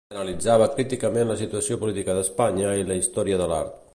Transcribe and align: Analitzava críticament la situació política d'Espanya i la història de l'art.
Analitzava 0.17 0.67
críticament 0.77 1.29
la 1.31 1.35
situació 1.41 1.77
política 1.85 2.17
d'Espanya 2.21 2.75
i 2.81 2.91
la 2.91 3.01
història 3.03 3.41
de 3.43 3.51
l'art. 3.53 3.79